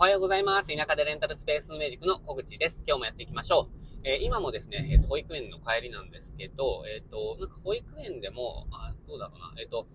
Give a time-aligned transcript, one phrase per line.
[0.00, 0.74] おはようございます。
[0.74, 2.84] 田舎でレンタルスペース運営塾の小口です。
[2.88, 4.00] 今日もやっていきましょう。
[4.02, 9.86] えー今もですね、えっ、と、保育園の帰りなんですけど、えっ、と、なんか保育園でも、あ、どうだろうな、えっ、と、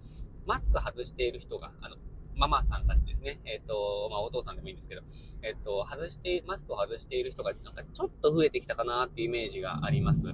[0.46, 1.96] マスク外している人が、あの、
[2.36, 3.42] ママさんたちですね。
[3.46, 5.02] えっ、と、まあ、お父さんでもいいんですけど、
[5.42, 10.28] えっ、と、外して、マスクを外している人が、なんかちょっと増えてきたかなっていうイメージがあります。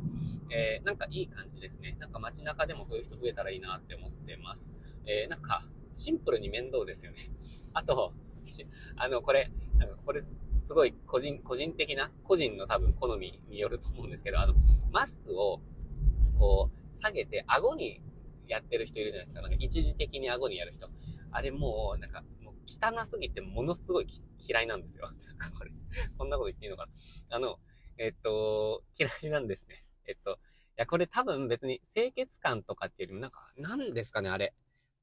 [0.49, 1.95] えーなんかいい感じですね。
[1.97, 4.73] なんか街中でもそういう人増えたらいいなって思ってます。
[5.05, 5.63] えーなんか、
[5.95, 7.19] シンプルに面倒ですよね。
[7.71, 8.13] あと、
[8.49, 10.21] しあの、これ、なんかこれ、
[10.59, 14.54] すごい個人、個人的な、個人の多分好みによると思うんですけど、あの、
[14.91, 15.61] マスクを、
[16.37, 18.01] こう、下げて、顎に
[18.47, 19.41] やってる人いるじゃないですか。
[19.41, 20.89] なんか一時的に顎にやる人。
[21.32, 24.07] あれもう、なんか、もう汚すぎてものすごい
[24.47, 25.11] 嫌いなんですよ。
[25.25, 25.71] なんかこれ、
[26.18, 27.35] こんなこと言っていいのかな。
[27.35, 27.60] あの、
[27.97, 29.85] えっと、嫌いなんですね。
[30.05, 30.35] えっと、い
[30.77, 34.53] や、これ多分別に清潔感とかっていうよりも、なんか、なんですかね、あれ。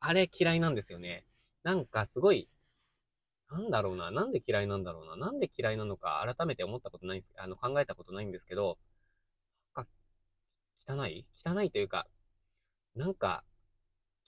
[0.01, 1.25] あれ嫌いなんですよね。
[1.63, 2.49] なんかすごい、
[3.51, 4.11] なんだろうな。
[4.11, 5.17] なんで嫌いなんだろうな。
[5.17, 8.79] なんで嫌いなのか改めて思ったことないんです、あの、考えたことないんですけど、
[9.77, 9.91] なんか、
[10.89, 11.27] 汚い？
[11.47, 12.07] 汚いというか、
[12.97, 13.45] なんか、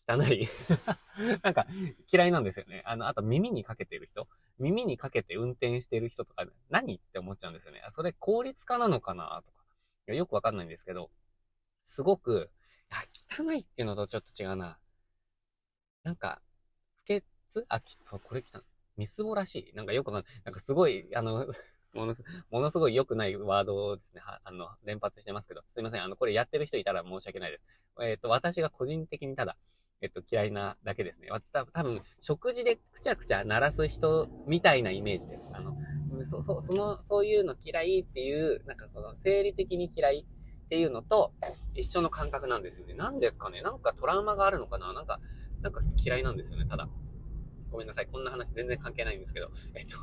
[0.09, 0.49] 汚い？
[1.43, 1.67] なんか、
[2.13, 2.83] 嫌いなんですよね。
[2.87, 4.29] あの、あと耳にかけてる人？
[4.59, 7.83] 耳にかけて運転してる人とか、何って思っちゃうんですよね。
[7.87, 9.43] あそれ効率化なのかな？
[9.47, 10.15] とか。
[10.15, 11.11] よくわかんないんですけど、
[11.87, 12.51] すごく、
[12.91, 14.79] い、汚いっていうのとちょっと違うな。
[16.05, 16.41] なんか、
[16.95, 17.67] 不潔？
[17.69, 18.63] あ、きそう、これ汚い。
[18.97, 19.77] みすぼらしい。
[19.77, 20.21] なんかよくな。
[20.21, 21.47] んかすごい、あの、
[21.93, 26.05] ものす、ものすごい良くないワードをですね、はあの、連発してますけど、すいません。
[26.05, 27.65] あの、これやってる人いたら申し訳ないです。
[28.03, 29.57] えっ、と、私が個人的にただ、
[30.01, 31.29] えっと、嫌いなだけですね。
[31.31, 35.51] 私多分、多分食事でくちゃくちゃ鳴らす人みたいなイメージです。
[35.53, 35.77] あの、
[36.25, 40.27] そ、そ、その、そういうの嫌いっていう、なんかこの、生理的に嫌い
[40.65, 41.33] っていうのと、
[41.75, 42.95] 一緒の感覚なんですよね。
[42.95, 45.21] なんですかねなんかトラウマがあるのかななんか、
[45.63, 46.89] なんか嫌いなんですよね、ただ。
[47.71, 48.07] ごめんなさい。
[48.07, 49.51] こんな話全然関係ないんですけど。
[49.75, 49.97] えっと、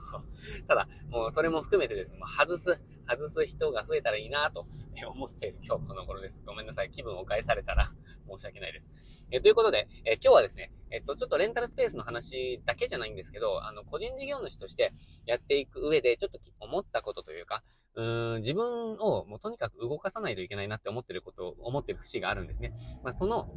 [0.67, 4.67] ただ、もうそれも含めてですね、もう外す、外す人が増えたらいいなと
[5.07, 6.41] 思っている今日この頃です。
[6.45, 6.91] ごめんなさい。
[6.91, 7.91] 気分を害されたら
[8.29, 8.89] 申し訳ないです。
[9.29, 14.93] えということで、え今日はですね、えっと、ちょっとレンタルスペースの話だけじゃないんですけど、あの、個人事業主として
[15.25, 17.61] やっていく上で、ちょっと思ったことというか、
[17.95, 22.73] うーん、自分をもうとにかく動かさないといけないなって思ってることを、思ってる節があるんですね。
[23.03, 23.49] まあ、その、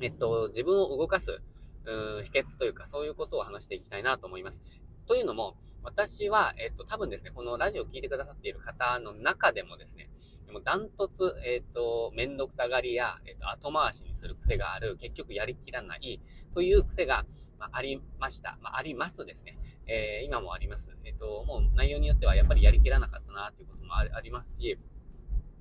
[0.00, 1.42] えっと、自分を動かす、
[1.86, 4.60] うん、秘訣というか、そういうことを話していきたいなと思います。
[5.06, 10.10] というのも、私は、えっと、多分ですね、このラジオを聞いてくださっている方の中でもですね、
[10.46, 16.20] でもダントツ、えっ、と、めんどくさがりや、えっ、と、後回しにする癖がある、結局やりきらない
[16.54, 17.24] という癖が、
[17.58, 18.58] まあ、ありました。
[18.60, 19.58] まあ、ありますですね。
[19.86, 20.94] えー今もあります。
[21.04, 24.78] えっ、と、もう内容によってはやっぱりやりきらなかったなっていうこともありありますし、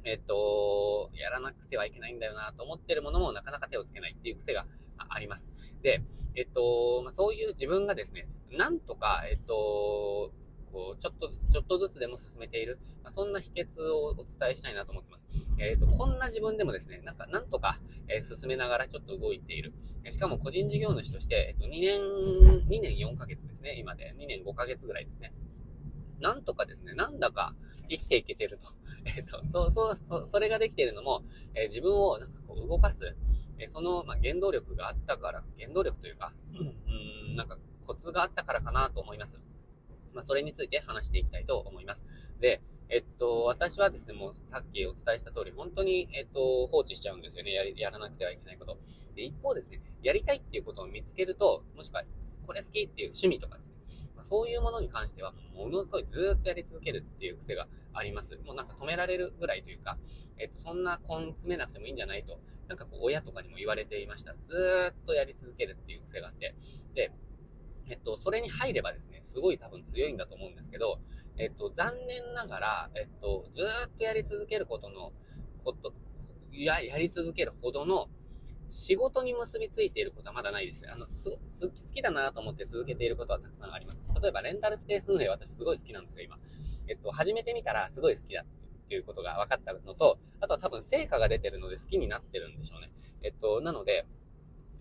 [0.03, 4.65] えっ、と、やらなくてはいけないんだよなと思っているものもなかなか手をつけないっていう癖が
[5.09, 5.49] あります。
[5.81, 6.03] で、
[6.35, 10.31] えっ、と、ま、そういう自分がですね、なんとか、えっ、と、
[10.71, 15.23] こう、ちょっと、ちょっとずつでも進めている、まあ、そんな秘訣をお伝えしたいなと思ってます。
[15.57, 19.73] えっ、と、こんな自分でもですね、なんか、なんとか、えー進めながらちょっと動いている。
[20.09, 22.01] しかも個人事業主として、えっ、と、2年、
[22.67, 24.13] 2年4ヶ月ですね、今で。
[24.17, 25.33] 2年5ヶ月ぐらいですね。
[26.19, 27.55] なんとかですね、なんだか
[27.89, 28.67] 生きていけてると。
[29.05, 31.23] えっ、と、そう、そう、そ、それができているのも、
[31.55, 33.15] え自分をなんかこう動かす、
[33.59, 39.39] えーその、まあ、原動力があったから、原動力というか、うーん、なんかコツがあったからかなと思います。
[40.13, 42.05] まあ、それについて話していきたいと思います。
[42.39, 47.51] で、えっと、私はですね、もうさっきお伝えした通り、本当に、えっと、放置しちゃうんですよね。
[47.51, 48.77] やり、やらなくてはいけないこと。
[49.15, 52.03] で、一方ですね、やりたいっていうことを見つけると、もしくは、
[52.47, 53.68] これ好きっていう趣味とかですね、
[54.19, 58.35] まあそういうものに関しては、ものすごいずっとやり続けるっていう癖があります。
[58.45, 59.97] もうなんか止められるぐらいというか、
[60.37, 64.35] えっと、そんな根詰めなくてもいいんじゃないと、なんかこう、親とかにも言われていました。
[64.43, 66.55] ずーっとやり続けるっていう癖があって、
[66.93, 67.11] で、
[67.87, 70.99] えっと、それに入ればですね、すごい多分強いんだと思うんですけど、
[71.37, 75.13] えっと、残念ながら、えっと、ずーっとやり続けることの、
[75.63, 75.93] こと、
[76.51, 78.09] や、やり続けるほどの、
[78.69, 80.85] 仕事に結びついていることはまだないです。
[80.89, 84.01] あの、す、す好きだなと思って続けていることはたくさんあります。
[84.21, 86.37] 例えば、レンタルスペース運営私すごい好きなんですよ、今。
[86.87, 88.45] えっと、始めてみたらすごい好きだっ
[88.87, 92.91] ていうことが分かったのと、あとは多分成果が出てるので好きになってるんでしょうね。
[93.21, 94.05] えっと、なので、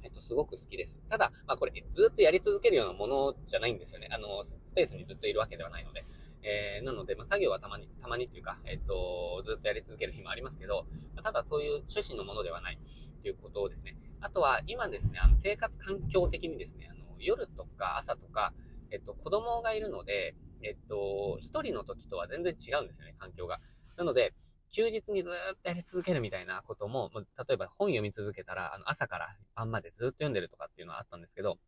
[0.02, 0.98] えっと、すごく好きです。
[1.08, 4.08] ただ、まあこれ、ずっとやり続けるようなものじゃないんですよね。
[4.10, 6.04] あの、スペースにずっといるわけではないので。
[6.42, 10.86] えー、なので、まあ作業はたまに、たまにっていうか、えっと、ずっとやり続ける日もありますけど、
[11.22, 12.78] ただそういう趣旨のものではない
[13.18, 13.96] っていうことをですね。
[14.20, 18.52] あとは、今ですね、あの、生活環境的にですね、あの、夜とか朝とか、
[18.90, 23.60] えっと、子供がいるので、えっと、一人の時とは全然違うんですよね、環境が。
[23.96, 24.34] なので、
[24.70, 31.58] 休日にずっとやり続けるみたいなことも、例えば本読み続けたら、あの朝から晩までずっと読んでるとかっていうのはあったんですけど、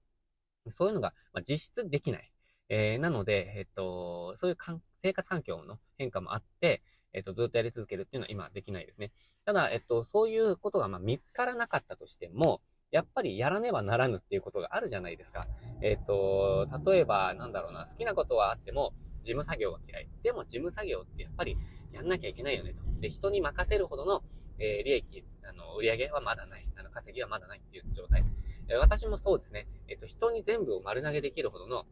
[0.70, 2.32] そういうのが、まあ、実質できない。
[2.69, 9.12] えー、なので、えっと、そういうかん生活環境の変化もあって、えっと、ずっとやり続けるっていうのは今できないですね。
[9.44, 12.60] ただ、えっと、そういうことがま見つからなかったとしても、
[12.90, 15.46] やっぱりやらねばならぬっていうことがあるじゃないですか。
[15.80, 18.92] えっと、例えば、なんだろうな、好きなことはあっても、
[19.22, 20.08] 事務作業が嫌い。
[20.22, 21.56] でも事務作業ってやっぱり
[21.92, 22.82] やんなきゃいけないよねと。
[23.00, 24.22] で、人に任せるほどの、
[24.58, 26.66] えー、利益、あの、売り上げはまだない。
[26.76, 28.24] あの、稼ぎはまだないっていう状態。
[28.68, 29.66] えー、私もそうですね。
[29.88, 31.86] えっ、と、人に全部を丸投げできるほどの、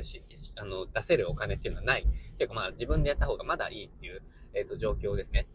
[0.00, 0.22] し、
[0.56, 2.06] あの、出せるお金っていうのはない。
[2.36, 4.22] ていうかまあ、自分でやった方がまだいいっていう、
[4.54, 5.48] えっ、と、状況ですね。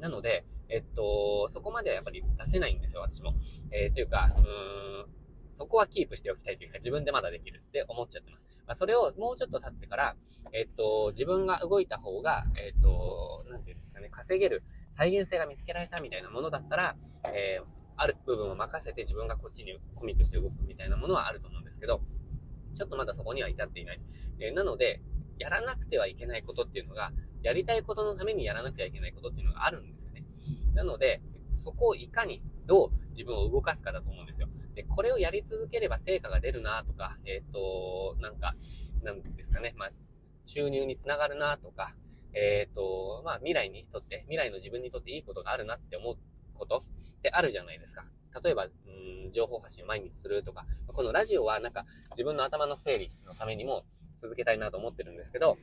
[0.00, 3.34] なので、えっと、そこまではやっぱり出せないんですよ、私も。
[3.70, 5.06] えー、というか、うーん、
[5.54, 8.46] そこはキープしておきたいというか、自分でまだできるって思っちゃってます。
[8.66, 10.16] まあ、それをもうちょっと経ってから、
[10.52, 14.62] えっと、自分が動いた方が、えっと、なんていうんですかね、稼げる
[14.96, 16.96] 体現性が見つけられたみたいなものだったら、
[17.34, 17.64] えー、
[17.96, 22.00] ある部分を任せて自分がこっちにコミットして動くみたいなものはあると思うんですけど、
[22.74, 24.00] ちょっとまだそこには至っていない。
[24.40, 25.02] えー、なので、
[25.38, 27.12] やらなくてはいけないことっていうのが、
[27.42, 30.24] やりたいことのためにやらなくてはいけないことっていうのがあるんですよね。
[30.74, 31.20] なので、
[31.56, 34.48] そこをいかにどう自分を動かすかだと思うんですよ。
[34.74, 38.54] で、これをやり続ければ成果が出るなとか、えっ、ー、と、なんか、
[39.02, 39.90] なんですかね、まあ、
[40.44, 41.94] 収入につながるなとか、
[42.34, 46.16] えっ、ー、と、まあ、未来にとって、未来の自分にとっていいことがあるなって思う
[46.54, 46.84] こと
[47.18, 48.04] ってあるじゃないですか。
[48.42, 53.84] 例えば、うん、情報発信を毎日するとか、このラジオはなんか自分の頭の整理のためにも
[54.22, 55.58] 続けたいなと思ってるんですけど、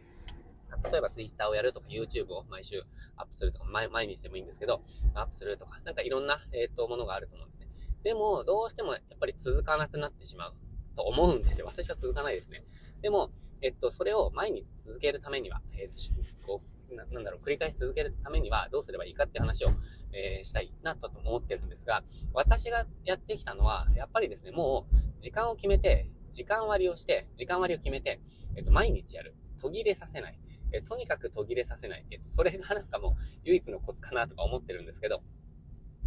[0.92, 2.84] 例えば Twitter をやるとか YouTube を毎週
[3.16, 4.82] アップするとか、毎毎日でもいいんですけど、
[5.14, 7.68] アップするとか、なんかいろんな、えっ、ー、と、ものがあると思うんですね。
[8.04, 10.54] でも、どうしてもやっぱり続かなくなってしまう
[10.96, 11.68] と思うんですよ。
[11.68, 12.64] 私は続かないですね。
[13.02, 13.32] でも、
[13.62, 19.70] えっと、それを毎日続けるためには、えっと、こうな、なんだろう、繰り返し続けるためにはどうすればいいかって話を、
[20.14, 28.20] えー、したいなと思ってるんですが、私がやってきたのは、やっぱりですね、もう、時間を決めて、時間割をして、時間割を決めて、
[28.56, 29.36] えっと、毎日やる。
[29.62, 30.40] 途切れさせない。
[30.72, 32.06] えとにかく途切れさせない。
[32.12, 33.14] えっと、それがなんかもう
[33.44, 35.22] 唯一のコツかなとか思ってるんですけど、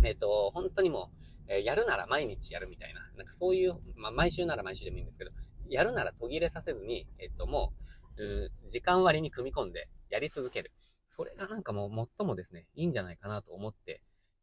[0.05, 1.11] えっと、本当にも
[1.49, 5.31] う、えやるなら毎日やるみたいな、なんかそういう、まあ、毎週なら毎週でもいいんですけど、
[5.69, 7.73] やるなら途切れさせずに、えっと、も
[8.17, 10.73] う、う時間割に組み込んでやり続ける。
[11.07, 14.01] それがなんかもう最もですね、いいんじゃないかなと思って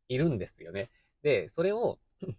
[0.07, 0.89] いるんですよね。
[1.23, 1.99] で、それを、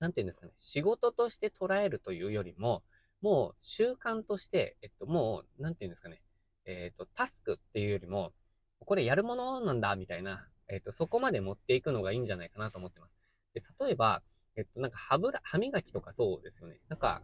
[0.00, 2.82] なんて言うんですかね、仕事として捉えるというよりも、
[3.20, 6.20] もう習慣として、えっと、もう、なんて言うんですかね、
[6.66, 8.32] えっ、ー、と、タスクっていうよりも、
[8.80, 13.16] これやるものなんだ、みたいな、えっ、ー、と、そこまで持っていくのがいいんじゃないかなと思ってます。
[13.54, 14.22] で、例えば、
[14.56, 16.80] えっと、なんか歯ブラ、歯磨きとかそうですよね。
[16.88, 17.22] なんか、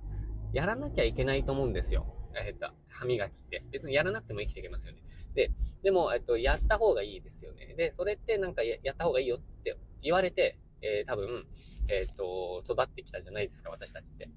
[0.53, 2.07] やらなきゃいけないと思うんですよ。
[2.45, 3.65] えっと、歯磨きって。
[3.71, 5.03] 別にやらなくても生きていけますよね。
[5.35, 5.53] で、
[5.83, 7.75] でも、えっと、やった方がいいですよね。
[7.77, 11.47] で、それってなんかやった方がいいよって言われて、えー、多分、
[11.89, 14.29] えっと、育ってきたじゃないですか、私たちって。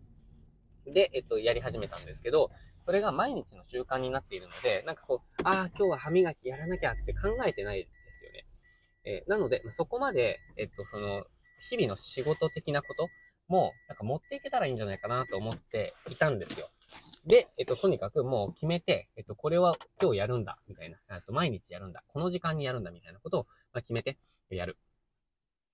[0.86, 2.52] で、えっと、やり始めたんですけど、
[2.82, 8.46] それが毎日の習慣になっているので、なんかこう、ああ、今日は歯磨きやらなきゃって考えてないですよね。
[9.06, 11.24] えー、なので、そこまで、えっと、その、
[11.70, 13.08] 日々の仕事的なこと
[13.48, 16.70] も、なんか持っていけたらいいんじゃないかなと思っていたんですよ。
[17.26, 20.98] で、えっと、とにかくもう決めて、えっと、これは今日やるんだ、みたいな。
[21.08, 22.04] あと、毎日やるんだ。
[22.08, 24.18] この時間にやるんだ、みたいなことを、ま決めて
[24.50, 24.78] やる。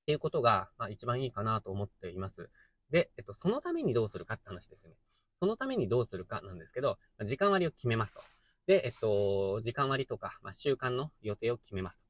[0.03, 2.50] っていうことが、まあ、一番いいかなと思っています。
[2.91, 4.95] で、えっと、そのためにどうするかって話ですよね。
[5.39, 8.21] そのためにどうするかなんですけど、時間割を決めますと。
[8.68, 12.04] で、えっと、時間割とか、まあ、習慣の予定を決めます。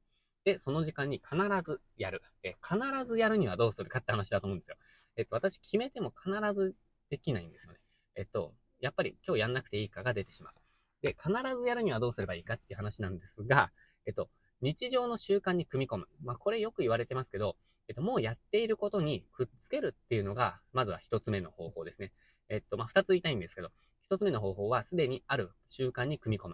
[0.44, 2.22] で、その時間に必ずやる。
[2.42, 4.76] え、必ずやるにはどうするかって話だと思うんですよ。
[5.16, 6.74] えっと、私決めても必ず
[7.10, 7.78] できないんですよね。
[8.16, 10.54] えっと、やっぱり今日やんなくていいかが出てしまう。
[11.02, 13.70] で、必ずやるにはどうすればいいかっていう話なんですが、
[14.06, 14.28] えっと、
[14.60, 16.08] 日常の習慣に組み込む。
[16.22, 17.56] まあ、これよく言われてますけど、
[17.90, 22.12] えっと、もうやっていることにくっつけるっていうのが、まずは一つ目の方法ですね。
[22.48, 23.70] えっと、まあ、二つ言いたいんですけど、
[24.04, 26.50] 一つ目の方法はすでにある習慣に組み込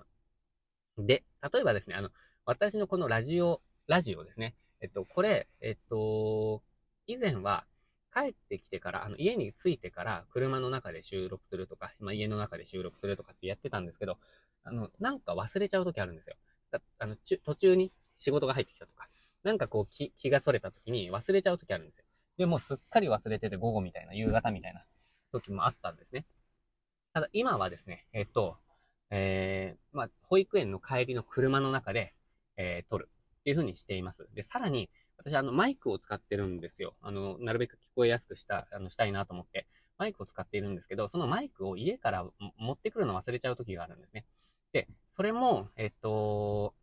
[0.96, 1.06] む。
[1.06, 2.08] で、例えばですね、あの、
[2.46, 4.54] 私のこのラジオ、ラジオですね。
[4.80, 6.62] えっと、これ、えっと、
[7.06, 7.66] 以前は
[8.14, 14.16] 帰ってきてから、あの、家に着いてから車の中で収録するとか、まあ、家の中で収録するとかってやってたんですけど、
[14.64, 16.36] あの、なんか忘れちゃう時あるんですよ。
[16.98, 19.10] あの、途中に仕事が入ってきたとか、
[19.46, 22.04] なんかこう気、気が逸れた時に忘れちゃう時あるんですよ。
[22.36, 24.84] で、もうすっかり忘れてて午後みたいな、夕方みたいな
[25.30, 26.26] 時もあったんですね。
[27.12, 28.56] ただ今はですね、えっと、
[29.10, 32.12] えー、まあ、保育園の帰りの車の中で、
[32.56, 33.08] えー、撮る
[33.40, 34.28] っていう風にしています。
[34.34, 36.96] で、さらに、私あの、マイクを使ってるんですよ。
[37.00, 42.26] あの、なるべく聞こえやすくした、あの、したいなと思って、マイクを使っているんですけど、そのマイクを家から
[42.58, 44.26] 持ってくるの忘れちゃう時があるんですね。
[44.72, 46.74] で、それも、えっと、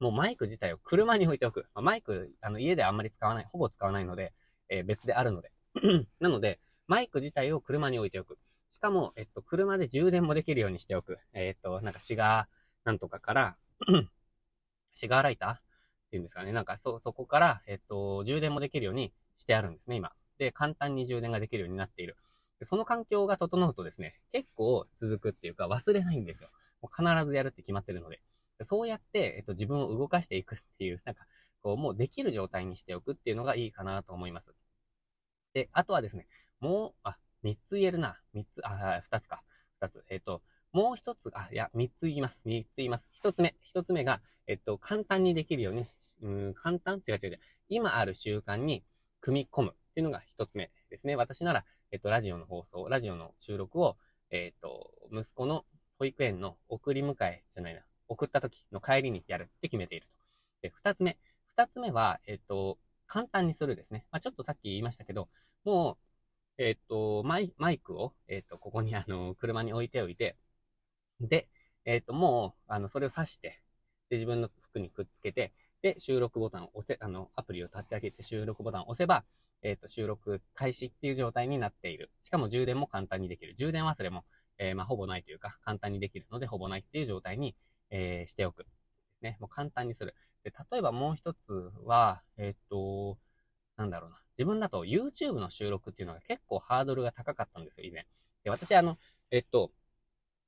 [0.00, 1.66] もうマイク自体を車に置いておく。
[1.74, 4.32] まあ、マイク、あの、家であんまり使わない、ほぼ使わないので、
[4.68, 5.52] えー、別であるので。
[6.20, 8.38] なので、マイク自体を車に置いておく。
[8.70, 11.18] しかも、えっと、車で充電もできるようにしておく。
[11.32, 13.56] えっと、なんかシガーなんとかから
[14.94, 15.60] シガーライターっ
[16.10, 16.52] ていうんですかね。
[16.52, 20.12] なんかそ、そこから、えっと、充電もできるようにしてあるんですね、今。
[20.38, 22.16] で、簡単に充電ができるようになっている。
[22.62, 26.50] その環境が整うとですね、結構続くっていうか忘れないんですよ。
[26.80, 28.20] もう必ずやるって決まってるので。
[28.64, 31.26] そうやって、えっと、自分を動かしていくっていう、なんか、
[31.62, 34.54] こう、もうできる状態にしておくっていうのがいいかなと思います。
[35.52, 36.26] で、あとはですね、
[36.60, 38.18] もう、あ、三つ言えるな。
[38.32, 39.42] 三つ、あ、二つか。
[39.80, 40.04] 二つ。
[40.08, 42.42] えっと、もう一つ、あ、いや、三つ言います。
[42.44, 43.08] 三つ言います。
[43.12, 43.54] 一つ目。
[43.62, 45.84] 一つ目が、えっと、簡単にできるように、
[46.22, 47.02] うん、簡単？
[47.06, 47.40] 違う違う違う。
[47.68, 48.84] 今ある習慣に
[49.20, 51.16] 組み込むっていうのが一つ目ですね。
[51.16, 53.96] 私なら、えっと、ラジオの放送、ラジオの収録を、
[54.30, 55.64] えっと、息子の
[55.98, 60.12] 保育園の送り迎えじゃないな、送った時の帰りにやるって決めていると。
[60.62, 61.18] で、二つ目。
[61.46, 64.06] 二つ目は、えっと、簡単にするですね。
[64.10, 65.28] まあ、ちょっとさっき言いましたけど、
[65.64, 65.98] も
[66.58, 70.36] う、えっと、マイマイクを、えっと、ここにあの、車に置いておいて、
[71.20, 71.48] で、
[71.84, 73.62] えっと、もう、あの、それを挿して、
[74.10, 79.24] で、自分の服にくっつけて、で、収録ボタンを押せ、あの、アプリを立ち上げて収録ボタンを押せば、
[79.62, 82.10] えっ、と、収録開始っていう状態になっている。
[82.22, 83.54] しかも充電も簡単にできる。
[83.54, 84.24] 充電忘れも、
[84.58, 87.54] えー、まあ、ほぼないというか、簡単にできるので、ほぼないっていう状態に、
[87.90, 88.64] えー、しておく。
[88.64, 88.70] で
[89.18, 89.36] すね。
[89.40, 90.14] もう簡単にする。
[90.44, 93.18] で、例えばもう一つは、えっ、と、
[93.76, 94.20] なんだろうな。
[94.38, 98.06] 自分だと YouTube の収録っていうのが結構ハードルが高かったんですよ、以前。
[98.44, 98.98] で、私あの、
[99.30, 99.72] えっと、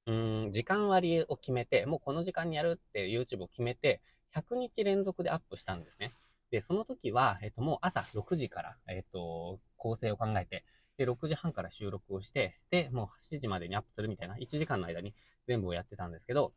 [0.07, 0.13] う
[0.49, 4.03] ん、時間割を決めて、もうこの時間にやるって YouTube を決めて、
[4.35, 6.13] 100日連続でアップしたんですね。
[6.51, 10.65] で、その時は、えっと、もう朝6時から、えっと、構成を考えて、
[10.97, 15.15] で、6時半から収録をして、で、もう7時までにアップするみたいな、1時間の間に
[15.47, 16.53] 全部をやってたんですけど、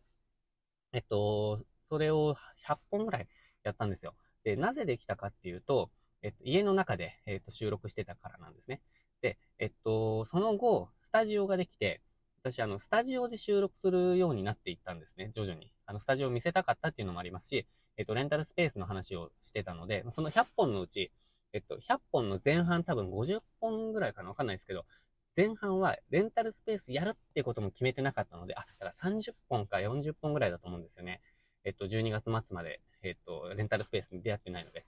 [0.93, 3.27] えっと、それを100本ぐらい
[3.63, 4.15] やったんですよ。
[4.43, 8.81] で、なぜできたかっていうと、えっと、家の中で、えっと、収録してたからなんですね。
[9.21, 12.01] で、えっと、その後、スタジオができて、
[12.43, 15.71] 私、あの、スタジオで収録するようになっていったんですね、徐々に。
[15.85, 17.67] あの、スタジオを見せたかったっていうのもありますし、
[17.97, 21.11] えっと、レンタルスペースの話をしてたので、その100本のうち、
[21.53, 24.85] えっと、100本の前半多分50本ぐらいかなわかんないですけど、
[25.35, 31.21] 前半はレンタルスペースやるってことも決めてなかったので、あ、だから30本か40本ぐらいだと思うんですよね。
[31.63, 34.85] えっと、12月末まで、えっと、レンタルスペースに出会ってないので。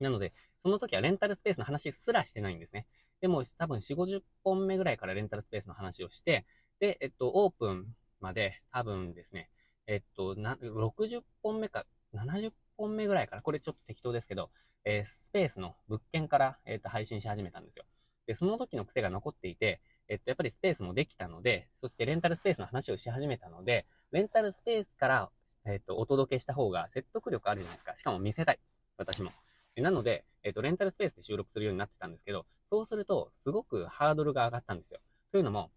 [0.00, 2.86] なので、その時はレンタルスペースの話すらしてないんですね。
[3.20, 6.44] でも、多分4、50本目ぐらいからレンタルスペースの話をして、
[6.80, 7.86] で、えっと、オープン
[8.20, 9.50] まで多分ですね、
[9.86, 14.50] えっと、な、60本目か、70本目ぐらいから、これちょっと適当ですけど、
[14.84, 17.84] えー、スペースの物件から、えっと、配信し始めたんですよ。
[18.26, 25.30] で、その時の癖が残っていて、えっと、やっぱりスペースもできたので、そしてレンタルスペースの話をし始めたので、レンタルスペースから、
[25.64, 27.96] えっと、お届けした方が説得力あるじゃないですか。
[27.96, 28.58] しかも見せたい。
[28.96, 29.32] 私も。
[29.76, 35.00] なので、えっと、レンタルスペースで収録するようになってたんですけど、そうすると、すごくハードルが上がったんですよ。
[35.32, 35.70] というのも、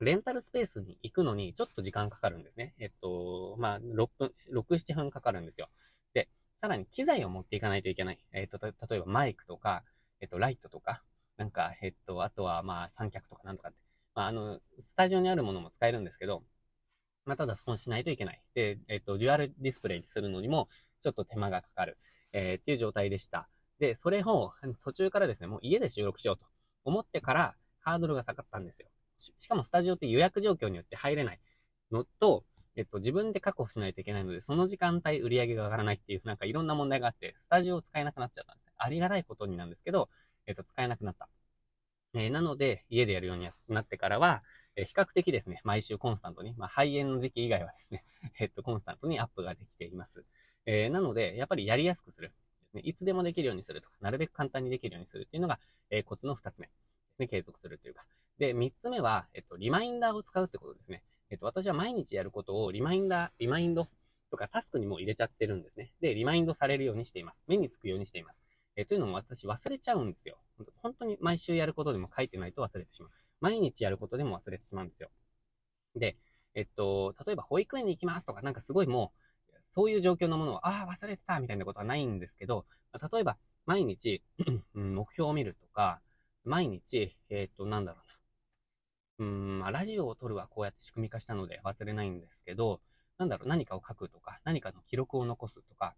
[0.00, 2.74] レンタルスペースに行くのにちょっと時間かかるんですね。
[2.78, 5.68] えっと、まあ、6分、6、7分かかるんですよ。
[6.12, 8.18] で、さらに機材を持っていかないといけない。
[8.32, 9.84] えっと、例えばマイクとか、
[10.20, 11.02] えっと、ライトとか、
[11.36, 13.78] なんか、えっと、あとはまあ、三脚とかなんとかって。
[14.14, 16.42] まあ、あの、スタジオにあるものも使えるんですけど、
[17.26, 18.42] まあ、ただ損しないといけない。
[18.54, 20.68] で、えっと、デュアルディスプレイにするのにも、
[21.02, 21.98] ちょっと手間がかかる。
[22.32, 23.48] えー、っていう状態でした。
[23.78, 24.52] で、それを
[24.82, 26.46] 途中からですね、もう家で収録しようと
[26.84, 28.88] 思ってからハードルが下がったんですよ。
[29.16, 31.40] ししかもスタジオって予約状況によって入れない
[31.90, 32.44] のと、
[32.76, 38.72] えっと、自分で確保しないといけないので、その時間帯売り上げが上がらないっていう、なんかいろんな問題があって、スタジオを使えなくなっちゃったんですね。
[38.76, 40.10] ありがたいことになんですけど、
[40.46, 41.28] えっと、使えなくなった。
[42.14, 44.42] えー、なので、家でやるようになってからは、
[44.76, 48.04] えー、比較的ですね、毎週コンスタントに、まあ、肺炎の時期以外はですね、
[48.40, 50.24] えっと、コンスタントにアップができています。
[50.66, 52.32] え、なので、やっぱりやりやすくする。
[52.62, 55.60] ですね、いつでもできるようにするとか、なるべく簡単にできるようにするっていうのが、
[55.90, 56.66] えコツの二つ目。
[56.66, 56.72] で
[57.16, 58.06] すね、継続するというか。
[58.38, 61.02] で、三つ目は、えっと、リマインダーを使うってことですね。
[61.30, 63.88] えっと、私は毎日やることをリマインダー、リマインド
[64.30, 65.92] とかタスクにも入れちゃってるんですね。
[66.00, 67.42] で、リマインドされるようにしています。
[67.46, 68.45] 目につくようにしています。
[68.76, 70.36] えというのも私忘れちゃうんですよ。
[70.76, 73.10] 本当に毎週やることでも書いてないと忘れてしまう。
[73.40, 75.10] 毎日やることでも忘れてしまうんですよ。
[75.94, 76.16] で、
[76.54, 79.12] えっと、例えば保育園に行きますとか、なんかすごいも
[79.50, 82.66] う、そういう状況のものを、ああ、忘れてたみたいなことはないんですけど、
[83.12, 84.22] 例えば、毎日
[84.74, 86.00] 目標を見るとか、
[86.44, 88.00] 毎日、えっ、と、なんだろ
[89.18, 89.26] うな。
[89.26, 92.80] うん、まあ、ラジオを撮るはこうやって仕組み化したので忘れないんですけど、
[93.18, 95.94] なんだろう、何かを書くとか、何かの記録を残すとか、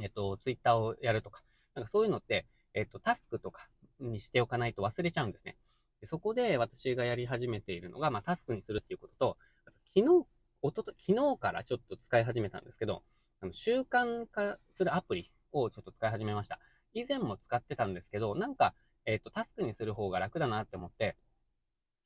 [0.00, 1.42] えっ、と、ツイッターをやるとか、
[1.74, 3.68] なんかそういうのって、えっ、と、タスクとか
[4.00, 5.56] にしておかないと忘れちゃうんですね。
[6.00, 9.36] でそこで私がやり始めているのが、まあ、タスクにするっていうことと、
[9.66, 10.26] あと昨日、
[10.62, 13.02] おとと、昨日からちょっと使い始めたんですけど、
[13.40, 16.58] あの習慣化するアプリをちょっと使い始めました。
[16.94, 18.74] 以前も使ってたんですけど、なんか、
[19.04, 21.16] えっ、と、タスクにする方が楽だなって思って、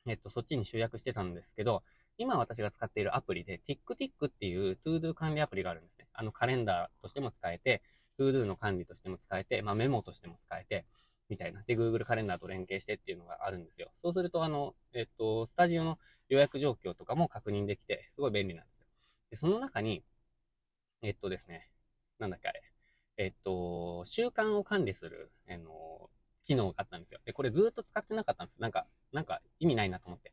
[0.06, 1.82] えっと、そっちに集約してたんですけど、
[2.18, 6.06] 今私が使っているアプリで TickTick っていう ToDo 管理アプリがあるんですね。
[6.12, 7.82] あのカレンダーとしても使えて、
[8.18, 10.86] ToDo の管理としても使えて、まあメモとしても使えて、
[11.28, 11.62] みたいな。
[11.62, 13.90] で、Google カレンダーと連携してっていうのがあるんですよ。
[14.02, 18.86] そうすると、あの、えっと、スタジオの予約状況とかも確認できて、すごい便利なんですよ。
[19.30, 20.04] で、その中に、
[21.02, 21.70] えっとですね、
[22.18, 22.62] なんだっけあれ。
[23.18, 26.10] えっと、習慣を管理する、あの、
[26.44, 27.20] 機能があったんですよ。
[27.24, 28.60] で、これずっと使ってなかったんです。
[28.60, 30.32] なんか、なんか意味ないなと思って。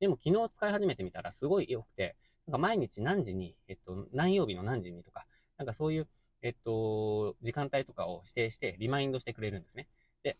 [0.00, 5.26] でも昨日使い始めてみたらすごい良くて、なんか毎日何時に、えっと、何曜日の何時にとか、
[5.56, 6.08] なんかそういう、
[6.44, 9.88] えっと、時間帯とかを指定してリマインドしてくれるんですね。
[10.22, 10.36] で、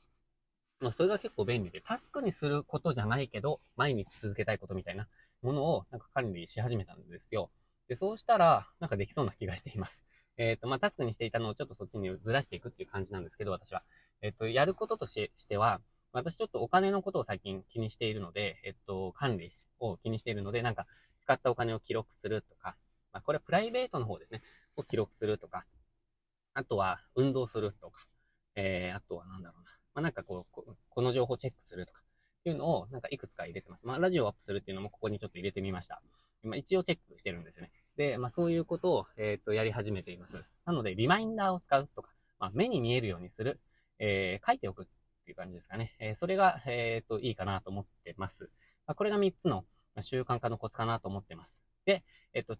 [0.78, 5.08] まあ、それが結構便利で、タスクにすることじゃないけど、毎日続けたいことみたいな
[5.40, 7.50] ものをなんか管理し始めたんですよ。
[7.88, 10.04] で、そうしたら、なんかできそうな気がしています。
[10.36, 13.82] えっ、ー、と、まあ、タスクにしていたのをちょっとそっちにずらしていくっていう感じなんですけど、私は。
[14.20, 15.80] えっ、ー、と、やることとしては、
[16.12, 20.86] 私ちょっとお金のことを最近気にしているので、えっ、ー、と、管理を気にしているので、なんか、
[21.20, 22.76] 使ったお金を記録するとか、
[23.12, 24.42] まあ、これはプライベートの方ですね、
[24.76, 25.64] を記録するとか、
[26.54, 28.06] あとは、運動するとか、
[28.54, 29.70] えー、あとはなんだろうな。
[29.94, 32.00] まあ、なんかこう、この情報チェックするとか、
[32.46, 33.86] いうのを、なんかいくつか入れてます。
[33.86, 36.02] まあ、ラジオをアップするっていうのもここにちょっと入れてみました。
[36.42, 37.70] 今一応チェックしてるんですね。
[37.96, 40.44] で、まあそういうことを、えっ、ー、と、やり始めています。
[40.66, 43.60] なので、リマインダーを使うとか、まあ、目に見えるようにする、
[43.98, 44.86] えー、書いておくっ
[45.24, 45.94] ていう感じですかね。
[45.98, 48.50] えー、それが、えっ、ー、と、いいかなと思ってます。
[48.86, 49.64] まあ、これが3つの
[50.00, 51.56] 習慣化のコツかなと思ってます。
[51.86, 52.56] で、えっ、と、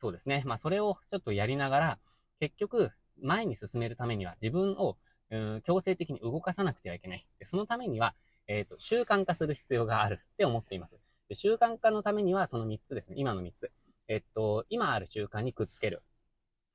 [0.00, 0.42] そうですね。
[0.46, 1.98] まあそれをちょっとやりながら、
[2.40, 4.96] 結局、前に進めるためには自分を、
[5.30, 7.26] うん、強制的に動かさなくてはいけない。
[7.38, 8.14] でそのためには、
[8.46, 10.98] えっ、と、習慣化する必要があるって思っています。
[11.28, 13.16] で習慣化のためには、その3つですね。
[13.18, 13.70] 今の3つ。
[14.08, 16.02] えっと、今ある習慣にくっつける。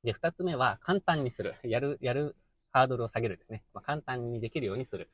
[0.04, 1.56] で、2つ目は簡単にする。
[1.64, 2.36] やる、やる
[2.72, 3.64] ハードルを下げるですね。
[3.74, 5.10] まあ、簡単にできるようにする。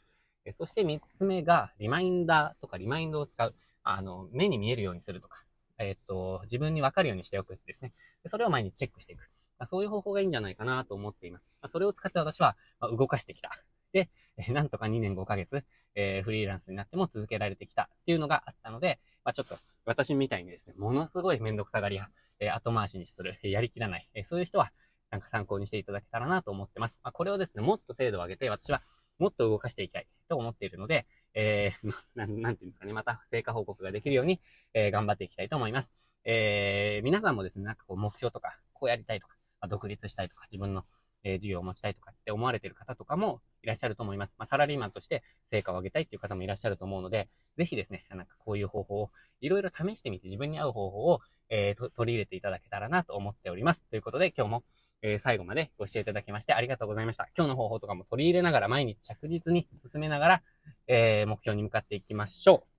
[0.45, 3.55] えそして3つ目が、リマインダーとかリマインドを使う。
[3.83, 5.45] あの、目に見えるようにするとか。
[5.79, 7.93] えっと、自分にわかるようにしておくですね。
[8.23, 9.29] でそれを毎日チェックしていく。
[9.59, 11.51] まあ、そういう方法がいいんじゃないかなと思っています。
[11.61, 13.51] まあ、それを使って私は、ま動かしてきた。
[13.91, 15.63] で、えなんとか2年5ヶ月、
[15.95, 22.07] えー、フリーランスになっても続けられてきたっていうのがあったので、まあ、ちょっと私みたいにですね、ものすごいめんどくさがりや、
[22.39, 24.71] えー、後回しにする、やりきらない、えー、そういう人は、
[25.11, 26.99] なんか参考にしていただけたらなと思ってます。
[27.03, 28.83] まあ、これをですね、もっと精度を上げて、私は
[29.17, 34.39] もっと動かしていきたいと思っているので、えー、ななんていうんですかね、また成果報告ができるように、
[34.73, 35.91] えー、頑張っていきたいと思います。
[36.25, 40.83] えー、皆さんもですね、なんかこう目標とか、こうやりたいとか、まあ、独立したいとか、自分の
[41.23, 44.33] えー、事業を持ちたいとかって思われてる方とかもいらっしゃると思います。
[44.37, 51.19] まあ、サラリーマンとして成果を上げたいっていう方もいらっしゃると思うので、ぜひですね、なんかこういう方法をいろいろ試してみて自分に合う方法を、
[51.49, 53.83] えー、取り入れていただけたらなと思っております。
[53.89, 54.63] ということで今日も、
[55.01, 57.27] えー、最後までご視聴いただきましてありがとうございました。
[57.35, 60.41] 今日の方法とかも取り入れながら毎日着実に進めながら、
[60.87, 62.78] えー、目標に向かっていきましょう。